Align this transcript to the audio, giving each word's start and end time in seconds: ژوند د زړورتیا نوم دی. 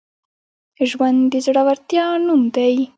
ژوند 0.89 1.19
د 1.31 1.33
زړورتیا 1.45 2.05
نوم 2.25 2.41
دی. 2.55 2.75